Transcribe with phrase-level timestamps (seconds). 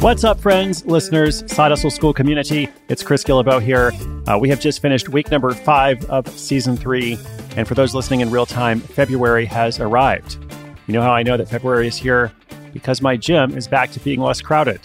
[0.00, 2.68] What's up, friends, listeners, Side Hustle School community?
[2.88, 3.90] It's Chris Guillebeau here.
[4.28, 7.18] Uh, we have just finished week number five of season three.
[7.56, 10.38] And for those listening in real time, February has arrived.
[10.86, 12.32] You know how I know that February is here?
[12.72, 14.80] Because my gym is back to being less crowded.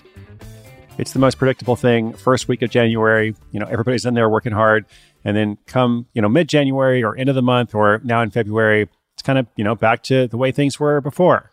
[0.97, 2.13] It's the most predictable thing.
[2.13, 4.87] First week of January, you know, everybody's in there working hard.
[5.23, 8.31] And then come, you know, mid January or end of the month or now in
[8.31, 11.51] February, it's kind of, you know, back to the way things were before.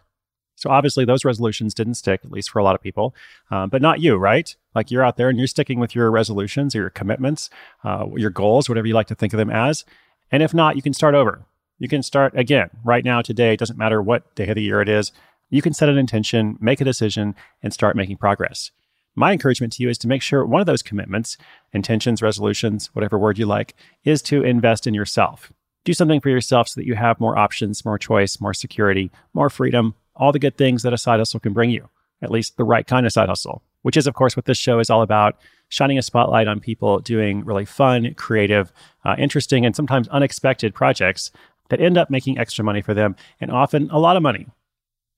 [0.60, 3.14] So obviously, those resolutions didn't stick, at least for a lot of people,
[3.50, 4.54] um, but not you, right?
[4.74, 7.48] Like you're out there and you're sticking with your resolutions or your commitments,
[7.82, 9.86] uh, your goals, whatever you like to think of them as.
[10.30, 11.46] And if not, you can start over.
[11.78, 13.54] You can start again right now, today.
[13.54, 15.12] It doesn't matter what day of the year it is.
[15.48, 18.70] You can set an intention, make a decision, and start making progress.
[19.14, 21.38] My encouragement to you is to make sure one of those commitments,
[21.72, 25.50] intentions, resolutions, whatever word you like, is to invest in yourself.
[25.84, 29.48] Do something for yourself so that you have more options, more choice, more security, more
[29.48, 31.88] freedom, all the good things that a side hustle can bring you,
[32.22, 34.78] at least the right kind of side hustle, which is, of course, what this show
[34.78, 38.72] is all about shining a spotlight on people doing really fun, creative,
[39.04, 41.30] uh, interesting, and sometimes unexpected projects
[41.70, 44.46] that end up making extra money for them and often a lot of money.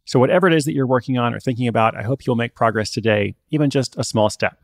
[0.05, 2.55] So, whatever it is that you're working on or thinking about, I hope you'll make
[2.55, 4.59] progress today, even just a small step.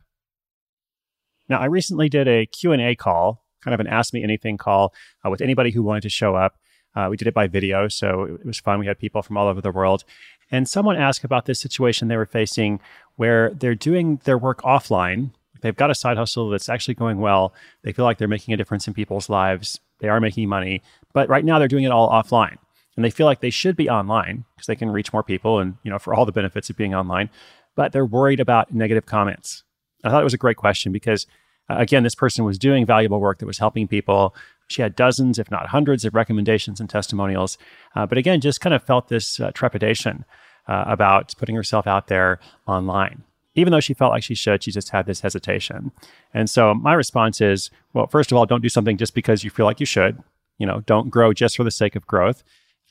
[1.47, 4.93] Now, I recently did a Q&A call, kind of an ask me anything call
[5.25, 6.57] uh, with anybody who wanted to show up.
[6.95, 8.79] Uh, we did it by video, so it, was fun.
[8.79, 10.03] We had people from all over the world.
[10.51, 12.79] And someone asked about this situation they were facing
[13.15, 15.31] where they're doing their work offline.
[15.61, 17.53] They've got a side hustle that's actually going well.
[17.83, 19.79] They feel like they're making a difference in people's lives.
[19.99, 20.81] They are making money,
[21.13, 22.57] but right now they're doing it all offline.
[22.95, 25.75] And they feel like they should be online because they can reach more people and,
[25.83, 27.29] you know, for all the benefits of being online,
[27.75, 29.63] but they're worried about negative comments.
[30.03, 31.27] I thought it was a great question because
[31.69, 34.35] uh, again, this person was doing valuable work that was helping people.
[34.69, 37.57] She had dozens, if not hundreds, of recommendations and testimonials.
[37.95, 40.25] Uh, but again, just kind of felt this uh, trepidation
[40.67, 43.23] uh, about putting herself out there online.
[43.55, 45.91] Even though she felt like she should, she just had this hesitation.
[46.33, 49.49] And so my response is well, first of all, don't do something just because you
[49.49, 50.21] feel like you should.
[50.59, 52.43] You know, don't grow just for the sake of growth.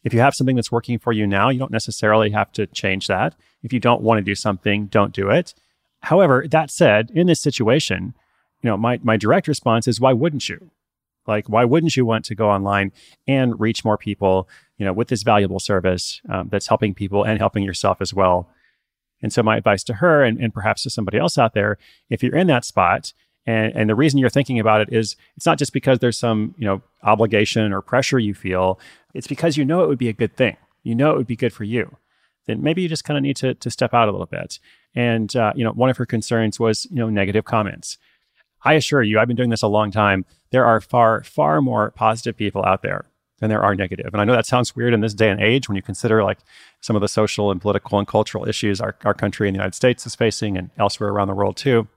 [0.03, 3.06] If you have something that's working for you now, you don't necessarily have to change
[3.06, 3.34] that.
[3.62, 5.55] If you don't want to do something, don't do it.
[6.03, 8.15] However, that said, in this situation,
[8.62, 10.71] you know, my, my direct response is why wouldn't you?
[11.28, 12.91] Like, why wouldn't you want to go online
[13.28, 17.39] and reach more people, you know, with this valuable service um, that's helping people and
[17.39, 18.49] helping yourself as well?
[19.22, 21.78] And so, my advice to her and, and perhaps to somebody else out there,
[22.09, 23.12] if you're in that spot,
[23.47, 26.55] and, and the reason you're thinking about it is it's not just because there's some,
[26.59, 28.81] you know, obligation or pressure you feel,
[29.15, 30.56] it's because you know it would be a good thing.
[30.83, 31.97] You know it would be good for you.
[32.47, 34.59] Then maybe you just kind of need to, to step out a little bit.
[34.95, 37.99] And, uh, you know, one of her concerns was, you know, negative comments.
[38.64, 40.24] I assure you, I've been doing this a long time.
[40.50, 43.06] There are far, far more positive people out there
[43.38, 44.12] than there are negative.
[44.12, 46.38] And I know that sounds weird in this day and age when you consider like
[46.80, 49.74] some of the social and political and cultural issues our, our country in the United
[49.74, 51.88] States is facing and elsewhere around the world too.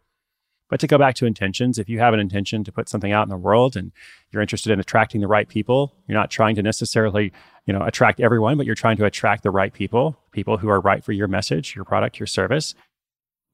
[0.69, 3.23] But to go back to intentions, if you have an intention to put something out
[3.23, 3.91] in the world and
[4.31, 7.33] you're interested in attracting the right people, you're not trying to necessarily,
[7.65, 10.79] you know, attract everyone, but you're trying to attract the right people, people who are
[10.79, 12.73] right for your message, your product, your service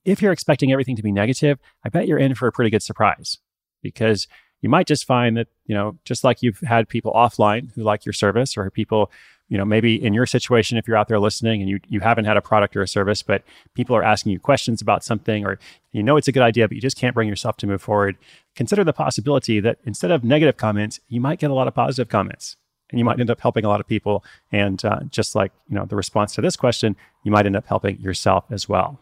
[0.08, 2.82] if you're expecting everything to be negative, I bet you're in for a pretty good
[2.82, 3.38] surprise
[3.84, 4.26] because
[4.62, 8.06] you might just find that, you know, just like you've had people offline who like
[8.06, 9.12] your service or people,
[9.50, 12.24] you know, maybe in your situation, if you're out there listening and you, you haven't
[12.24, 13.44] had a product or a service, but
[13.74, 15.60] people are asking you questions about something or
[15.92, 18.16] you know it's a good idea, but you just can't bring yourself to move forward,
[18.56, 22.08] consider the possibility that instead of negative comments, you might get a lot of positive
[22.08, 22.56] comments.
[22.90, 24.24] and you might end up helping a lot of people.
[24.54, 27.68] And uh, just like you know, the response to this question, you might end up
[27.68, 29.02] helping yourself as well.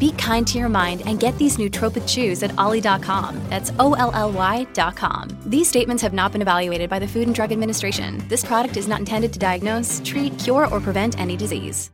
[0.00, 3.38] Be kind to your mind and get these nootropic chews at olly.com.
[3.50, 5.28] That's O L L Y.com.
[5.44, 8.26] These statements have not been evaluated by the Food and Drug Administration.
[8.28, 11.90] This product is not intended to diagnose, treat, cure, or prevent any disease.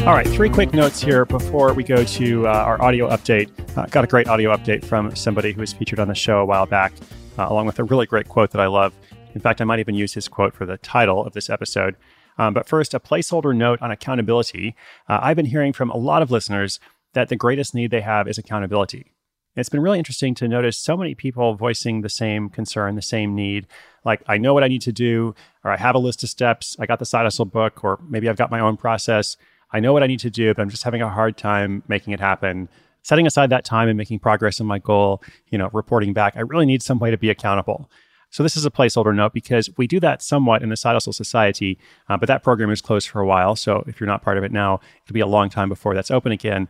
[0.00, 3.50] All right, three quick notes here before we go to uh, our audio update.
[3.76, 6.44] Uh, got a great audio update from somebody who was featured on the show a
[6.44, 6.92] while back,
[7.38, 8.92] uh, along with a really great quote that I love.
[9.34, 11.96] In fact, I might even use his quote for the title of this episode.
[12.38, 14.74] Um, but first, a placeholder note on accountability.
[15.08, 16.78] Uh, I've been hearing from a lot of listeners
[17.14, 19.12] that the greatest need they have is accountability.
[19.56, 23.34] It's been really interesting to notice so many people voicing the same concern, the same
[23.34, 23.66] need.
[24.04, 26.76] Like, I know what I need to do, or I have a list of steps,
[26.78, 29.36] I got the side hustle book, or maybe I've got my own process.
[29.72, 32.12] I know what I need to do, but I'm just having a hard time making
[32.12, 32.68] it happen.
[33.02, 36.40] Setting aside that time and making progress on my goal, you know, reporting back, I
[36.40, 37.90] really need some way to be accountable.
[38.30, 41.12] So this is a placeholder note because we do that somewhat in the Side Hustle
[41.12, 41.78] Society,
[42.08, 43.56] uh, but that program is closed for a while.
[43.56, 46.10] So if you're not part of it now, it'll be a long time before that's
[46.10, 46.68] open again.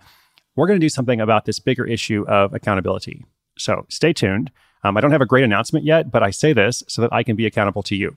[0.55, 3.25] We're going to do something about this bigger issue of accountability.
[3.59, 4.51] So stay tuned.
[4.85, 7.23] Um, I don't have a great announcement yet, but I say this so that I
[7.23, 8.17] can be accountable to you.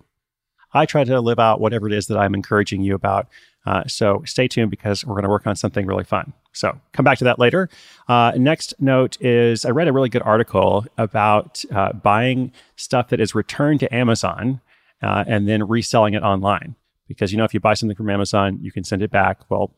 [0.74, 3.28] I try to live out whatever it is that I'm encouraging you about.
[3.66, 6.34] Uh, so stay tuned because we're going to work on something really fun.
[6.54, 7.70] So come back to that later.
[8.08, 13.20] Uh, next note is I read a really good article about uh, buying stuff that
[13.20, 14.62] is returned to Amazon
[15.02, 16.76] uh, and then reselling it online.
[17.08, 19.42] Because, you know, if you buy something from Amazon, you can send it back.
[19.50, 19.74] Well,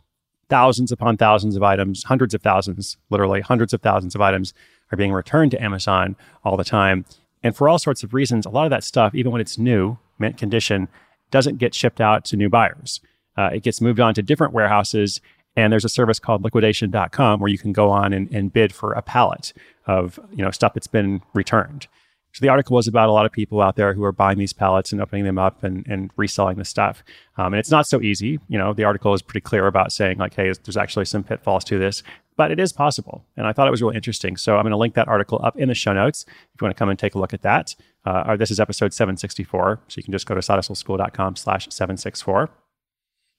[0.49, 4.53] thousands upon thousands of items, hundreds of thousands, literally hundreds of thousands of items
[4.91, 7.05] are being returned to Amazon all the time.
[7.43, 9.97] And for all sorts of reasons, a lot of that stuff, even when it's new,
[10.17, 10.87] mint condition,
[11.31, 13.01] doesn't get shipped out to new buyers.
[13.37, 15.19] Uh, it gets moved on to different warehouses.
[15.55, 18.93] And there's a service called liquidation.com where you can go on and, and bid for
[18.93, 19.53] a pallet
[19.85, 21.87] of you know stuff that's been returned.
[22.33, 24.53] So the article was about a lot of people out there who are buying these
[24.53, 27.03] pallets and opening them up and, and reselling the stuff.
[27.37, 28.39] Um, and it's not so easy.
[28.47, 31.63] You know, the article is pretty clear about saying like, hey, there's actually some pitfalls
[31.65, 32.01] to this,
[32.35, 33.25] but it is possible.
[33.37, 34.37] And I thought it was really interesting.
[34.37, 36.75] So I'm going to link that article up in the show notes if you want
[36.75, 37.75] to come and take a look at that.
[38.05, 39.81] Uh, this is episode 764.
[39.87, 42.49] So you can just go to sidehustleschool.com slash 764.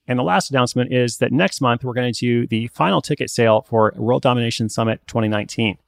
[0.06, 3.30] And the last announcement is that next month we're going to do the final ticket
[3.30, 5.78] sale for World Domination Summit 2019.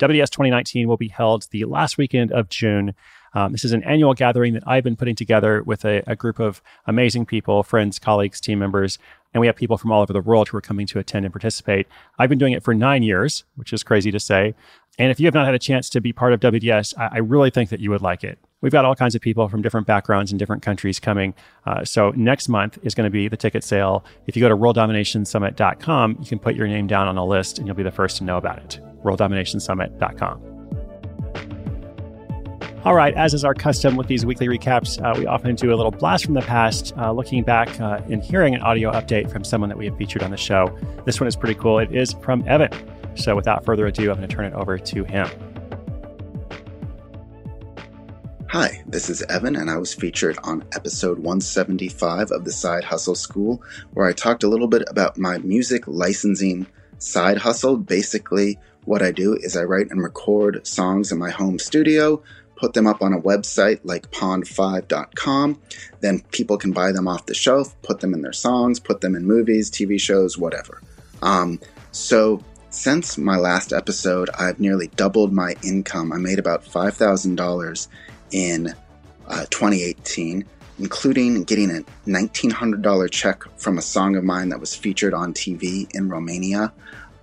[0.00, 2.94] WDS 2019 will be held the last weekend of June.
[3.34, 6.38] Um, this is an annual gathering that I've been putting together with a, a, group
[6.38, 8.98] of amazing people, friends, colleagues, team members,
[9.34, 11.32] and we have people from all over the world who are coming to attend and
[11.32, 11.86] participate.
[12.18, 14.54] I've been doing it for nine years, which is crazy to say.
[14.98, 17.18] And if you have not had a chance to be part of WDS, I, I
[17.18, 18.38] really think that you would like it.
[18.60, 21.34] We've got all kinds of people from different backgrounds and different countries coming.
[21.66, 24.04] Uh, so next month is going to be the ticket sale.
[24.26, 27.66] If you go to worlddominationsummit.com, you can put your name down on a list and
[27.66, 28.80] you'll be the first to know about it.
[29.02, 30.51] worlddominationsummit.com.
[32.84, 35.76] All right, as is our custom with these weekly recaps, uh, we often do a
[35.76, 39.44] little blast from the past, uh, looking back uh, and hearing an audio update from
[39.44, 40.76] someone that we have featured on the show.
[41.04, 41.78] This one is pretty cool.
[41.78, 42.72] It is from Evan.
[43.14, 45.28] So without further ado, I'm going to turn it over to him.
[48.48, 53.14] Hi, this is Evan, and I was featured on episode 175 of the Side Hustle
[53.14, 53.62] School,
[53.94, 56.66] where I talked a little bit about my music licensing
[56.98, 57.76] side hustle.
[57.76, 62.22] Basically, what I do is I write and record songs in my home studio,
[62.62, 65.60] put them up on a website like pond5.com.
[65.98, 69.16] Then people can buy them off the shelf, put them in their songs, put them
[69.16, 70.80] in movies, TV shows, whatever.
[71.22, 71.58] Um,
[71.90, 72.40] so
[72.70, 76.12] since my last episode, I've nearly doubled my income.
[76.12, 77.88] I made about $5,000
[78.30, 78.68] in
[79.26, 80.44] uh, 2018,
[80.78, 85.92] including getting a $1,900 check from a song of mine that was featured on TV
[85.96, 86.72] in Romania.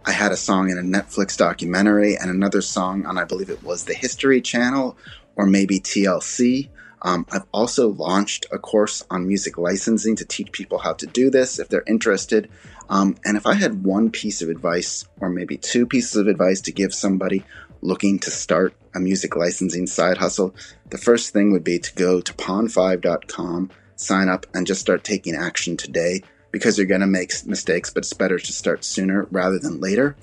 [0.06, 3.64] I had a song in a Netflix documentary and another song on, I believe it
[3.64, 4.98] was the History Channel
[5.36, 6.70] or maybe TLC.
[7.02, 11.30] Um, I've also launched a course on music licensing to teach people how to do
[11.30, 12.50] this if they're interested.
[12.90, 16.62] Um, and if I had one piece of advice, or maybe two pieces of advice
[16.62, 17.44] to give somebody
[17.82, 20.56] looking to start a music licensing side hustle,
[20.90, 25.36] the first thing would be to go to pond5.com, sign up, and just start taking
[25.36, 29.60] action today because you're going to make mistakes, but it's better to start sooner rather
[29.60, 30.16] than later.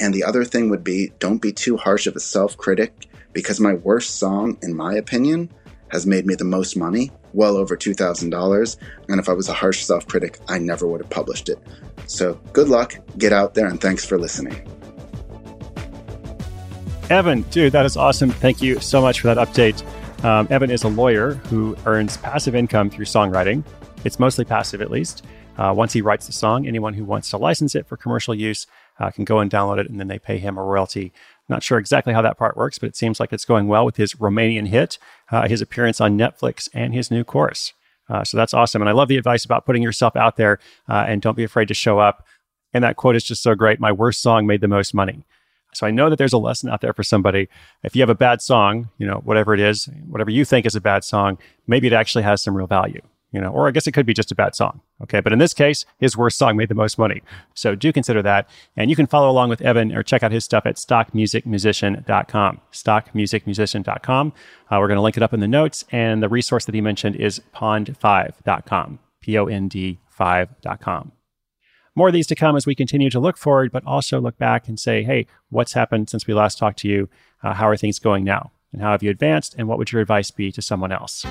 [0.00, 3.60] And the other thing would be don't be too harsh of a self critic because
[3.60, 5.50] my worst song, in my opinion,
[5.90, 8.76] has made me the most money, well over $2,000.
[9.08, 11.58] And if I was a harsh self critic, I never would have published it.
[12.06, 14.68] So good luck, get out there, and thanks for listening.
[17.10, 18.30] Evan, dude, that is awesome.
[18.30, 19.84] Thank you so much for that update.
[20.24, 23.64] Um, Evan is a lawyer who earns passive income through songwriting.
[24.04, 25.24] It's mostly passive, at least.
[25.56, 28.66] Uh, once he writes the song, anyone who wants to license it for commercial use
[28.98, 31.12] uh, can go and download it, and then they pay him a royalty.
[31.48, 33.96] Not sure exactly how that part works, but it seems like it's going well with
[33.96, 34.98] his Romanian hit,
[35.30, 37.74] uh, his appearance on Netflix, and his new course.
[38.08, 38.82] Uh, so that's awesome.
[38.82, 41.68] And I love the advice about putting yourself out there uh, and don't be afraid
[41.68, 42.26] to show up.
[42.74, 43.78] And that quote is just so great.
[43.80, 45.24] My worst song made the most money.
[45.74, 47.48] So I know that there's a lesson out there for somebody.
[47.82, 50.74] If you have a bad song, you know, whatever it is, whatever you think is
[50.74, 53.00] a bad song, maybe it actually has some real value
[53.32, 54.80] you know, or I guess it could be just a bad song.
[55.02, 55.20] Okay.
[55.20, 57.22] But in this case, his worst song made the most money.
[57.54, 58.48] So do consider that.
[58.76, 62.60] And you can follow along with Evan or check out his stuff at stockmusicmusician.com.
[62.72, 64.32] Stockmusicmusician.com.
[64.70, 65.84] Uh, we're going to link it up in the notes.
[65.90, 68.98] And the resource that he mentioned is pond5.com.
[69.22, 71.12] P O N D 5.com.
[71.94, 74.66] More of these to come as we continue to look forward, but also look back
[74.66, 77.08] and say, hey, what's happened since we last talked to you?
[77.42, 78.50] Uh, how are things going now?
[78.72, 79.54] And how have you advanced?
[79.58, 81.26] And what would your advice be to someone else?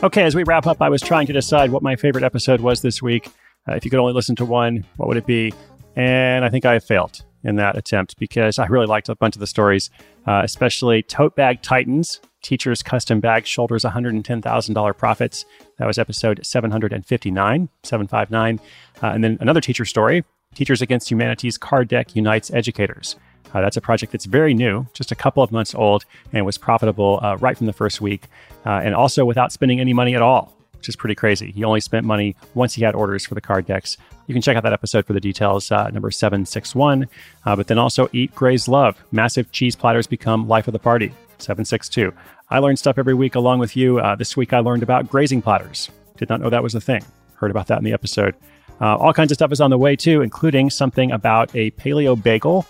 [0.00, 2.82] Okay, as we wrap up, I was trying to decide what my favorite episode was
[2.82, 3.26] this week.
[3.68, 5.52] Uh, if you could only listen to one, what would it be?
[5.96, 9.40] And I think I failed in that attempt because I really liked a bunch of
[9.40, 9.90] the stories,
[10.24, 15.44] uh, especially Tote Bag Titans, Teacher's Custom Bag Shoulders $110,000 Profits.
[15.78, 18.60] That was episode 759, 759.
[19.02, 20.24] Uh, and then another teacher story,
[20.54, 23.16] Teachers Against Humanity's Card Deck Unites Educators.
[23.54, 26.58] Uh, that's a project that's very new, just a couple of months old, and was
[26.58, 28.24] profitable uh, right from the first week,
[28.66, 31.50] uh, and also without spending any money at all, which is pretty crazy.
[31.50, 33.96] He only spent money once he had orders for the card decks.
[34.26, 37.08] You can check out that episode for the details, uh, number 761.
[37.46, 39.02] Uh, but then also Eat, Graze, Love.
[39.10, 42.12] Massive cheese platters become life of the party, 762.
[42.50, 43.98] I learn stuff every week along with you.
[43.98, 45.90] Uh, this week I learned about grazing platters.
[46.16, 47.04] Did not know that was a thing.
[47.34, 48.34] Heard about that in the episode.
[48.80, 52.66] all kinds of stuff is on the way too, including something about a paleo bagel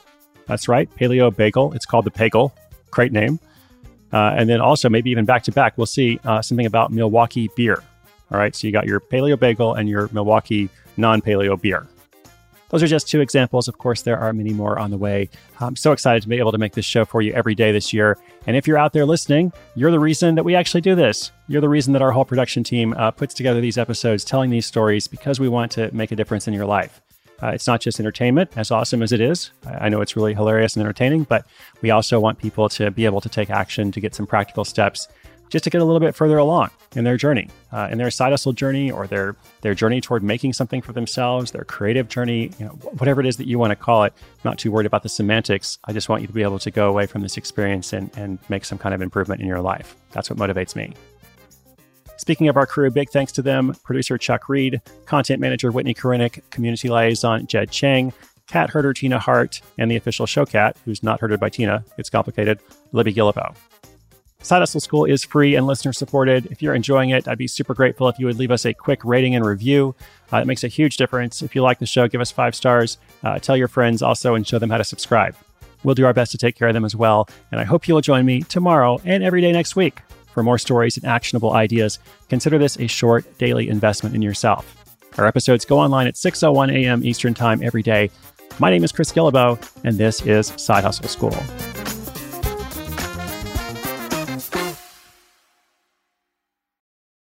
[0.48, 1.72] that's right, Paleo Bagel.
[1.74, 2.52] It's called the Pagel.
[2.90, 3.38] Great name.
[4.12, 7.50] Uh, and then also, maybe even back to back, we'll see uh, something about Milwaukee
[7.54, 7.82] beer.
[8.30, 11.86] All right, so you got your Paleo Bagel and your Milwaukee non paleo beer.
[12.70, 13.66] Those are just two examples.
[13.66, 15.30] Of course, there are many more on the way.
[15.58, 17.94] I'm so excited to be able to make this show for you every day this
[17.94, 18.18] year.
[18.46, 21.32] And if you're out there listening, you're the reason that we actually do this.
[21.46, 24.66] You're the reason that our whole production team uh, puts together these episodes, telling these
[24.66, 27.00] stories because we want to make a difference in your life.
[27.42, 29.50] Uh, it's not just entertainment, as awesome as it is.
[29.64, 31.46] I know it's really hilarious and entertaining, but
[31.82, 35.08] we also want people to be able to take action to get some practical steps
[35.50, 38.32] just to get a little bit further along in their journey, uh, in their side
[38.32, 42.66] hustle journey or their their journey toward making something for themselves, their creative journey, you
[42.66, 44.12] know, whatever it is that you want to call it.
[44.18, 45.78] I'm not too worried about the semantics.
[45.84, 48.38] I just want you to be able to go away from this experience and, and
[48.48, 49.96] make some kind of improvement in your life.
[50.12, 50.94] That's what motivates me.
[52.18, 56.42] Speaking of our crew, big thanks to them producer Chuck Reed, content manager Whitney Korinek,
[56.50, 58.12] community liaison Jed Chang,
[58.48, 62.10] cat herder Tina Hart, and the official show cat, who's not herded by Tina, it's
[62.10, 62.58] complicated,
[62.92, 63.54] Libby Guillebeau.
[64.40, 66.46] Side Hustle School is free and listener supported.
[66.46, 69.04] If you're enjoying it, I'd be super grateful if you would leave us a quick
[69.04, 69.94] rating and review.
[70.32, 71.42] Uh, it makes a huge difference.
[71.42, 72.98] If you like the show, give us five stars.
[73.22, 75.36] Uh, tell your friends also and show them how to subscribe.
[75.84, 77.28] We'll do our best to take care of them as well.
[77.50, 80.02] And I hope you'll join me tomorrow and every day next week
[80.38, 84.76] for more stories and actionable ideas, consider this a short daily investment in yourself.
[85.18, 87.04] Our episodes go online at 6:01 a.m.
[87.04, 88.08] Eastern Time every day.
[88.60, 91.34] My name is Chris Guillebeau, and this is Side Hustle School.